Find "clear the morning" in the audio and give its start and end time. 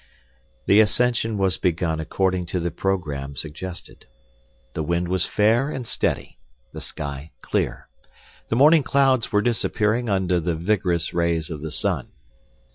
7.41-8.81